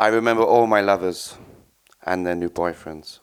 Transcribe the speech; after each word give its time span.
I 0.00 0.06
remember 0.06 0.42
all 0.42 0.66
my 0.66 0.80
lovers 0.80 1.36
and 2.06 2.26
their 2.26 2.34
new 2.34 2.48
boyfriends. 2.48 3.18